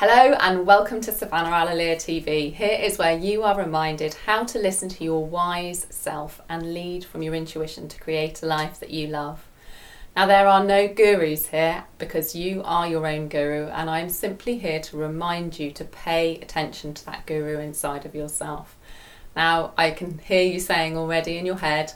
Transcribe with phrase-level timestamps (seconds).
[0.00, 2.54] Hello and welcome to Savannah Alalia TV.
[2.54, 7.04] Here is where you are reminded how to listen to your wise self and lead
[7.04, 9.44] from your intuition to create a life that you love.
[10.14, 14.58] Now, there are no gurus here because you are your own guru, and I'm simply
[14.58, 18.76] here to remind you to pay attention to that guru inside of yourself.
[19.34, 21.92] Now, I can hear you saying already in your head,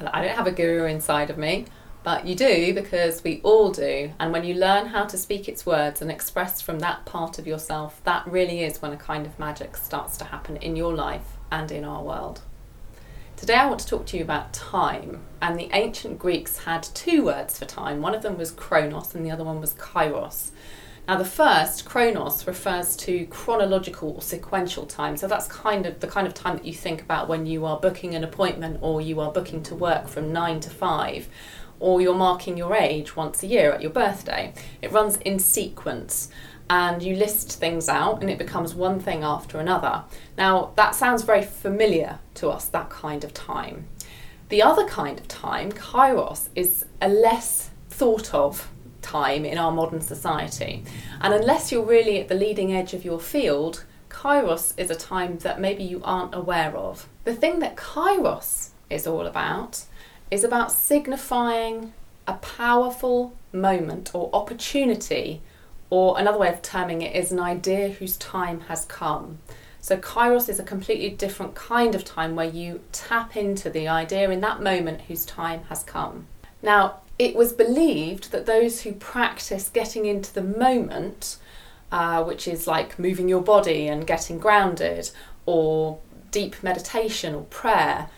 [0.00, 1.66] I don't have a guru inside of me.
[2.04, 4.12] But you do because we all do.
[4.18, 7.46] And when you learn how to speak its words and express from that part of
[7.46, 11.36] yourself, that really is when a kind of magic starts to happen in your life
[11.52, 12.40] and in our world.
[13.36, 15.20] Today I want to talk to you about time.
[15.40, 18.00] And the ancient Greeks had two words for time.
[18.00, 20.50] One of them was chronos and the other one was kairos.
[21.08, 25.16] Now, the first, chronos, refers to chronological or sequential time.
[25.16, 27.80] So that's kind of the kind of time that you think about when you are
[27.80, 31.28] booking an appointment or you are booking to work from nine to five
[31.80, 34.54] or you're marking your age once a year at your birthday.
[34.80, 36.30] It runs in sequence
[36.70, 40.04] and you list things out and it becomes one thing after another.
[40.38, 43.88] Now, that sounds very familiar to us, that kind of time.
[44.50, 48.70] The other kind of time, kairos, is a less thought of
[49.02, 50.84] time in our modern society.
[51.20, 55.38] And unless you're really at the leading edge of your field, kairos is a time
[55.38, 57.08] that maybe you aren't aware of.
[57.24, 59.84] The thing that kairos is all about
[60.30, 61.92] is about signifying
[62.26, 65.42] a powerful moment or opportunity,
[65.90, 69.38] or another way of terming it is an idea whose time has come.
[69.80, 74.30] So, Kairos is a completely different kind of time where you tap into the idea
[74.30, 76.28] in that moment whose time has come.
[76.62, 81.36] Now, it was believed that those who practice getting into the moment,
[81.90, 85.10] uh, which is like moving your body and getting grounded,
[85.46, 85.98] or
[86.30, 88.08] deep meditation or prayer,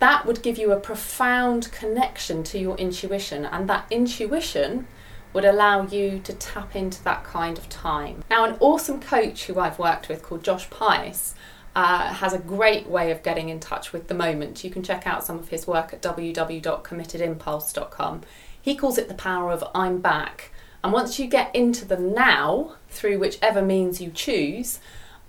[0.00, 4.86] that would give you a profound connection to your intuition, and that intuition
[5.32, 8.22] would allow you to tap into that kind of time.
[8.28, 11.34] Now, an awesome coach who I've worked with called Josh Pais
[11.74, 14.64] uh, has a great way of getting in touch with the moment.
[14.64, 18.22] You can check out some of his work at www.committedimpulse.com.
[18.60, 20.52] He calls it the power of I'm back.
[20.84, 24.78] And once you get into the now through whichever means you choose,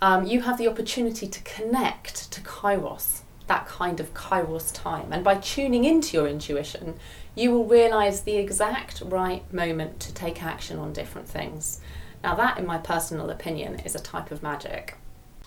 [0.02, 5.12] um, you have the opportunity to connect to Kairos that kind of kairos time.
[5.12, 6.94] And by tuning into your intuition,
[7.34, 11.80] you will realize the exact right moment to take action on different things.
[12.22, 14.96] Now, that, in my personal opinion, is a type of magic.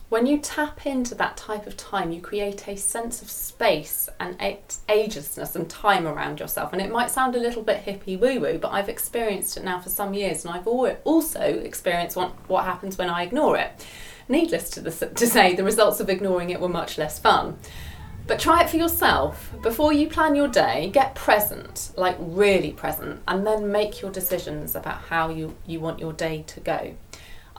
[0.10, 4.40] When you tap into that type of time, you create a sense of space and
[4.40, 6.72] agelessness and time around yourself.
[6.72, 9.82] And it might sound a little bit hippie woo woo, but I've experienced it now
[9.82, 13.86] for some years, and I've also experienced what, happens when I ignore it.
[14.30, 17.58] Needless to, to say, the results of ignoring it were much less fun.
[18.28, 19.54] But try it for yourself.
[19.62, 24.74] Before you plan your day, get present, like really present, and then make your decisions
[24.74, 26.96] about how you, you want your day to go.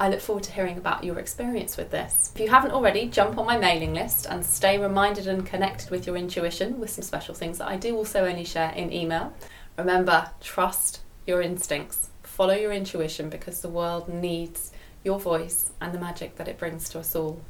[0.00, 2.31] I look forward to hearing about your experience with this.
[2.32, 6.06] If you haven't already, jump on my mailing list and stay reminded and connected with
[6.06, 9.32] your intuition with some special things that I do also only share in email.
[9.76, 14.70] Remember, trust your instincts, follow your intuition because the world needs
[15.03, 17.42] your voice and the magic that it brings to us all.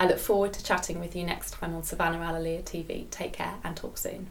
[0.00, 3.08] I look forward to chatting with you next time on Savannah Alalia TV.
[3.10, 4.30] Take care and talk soon.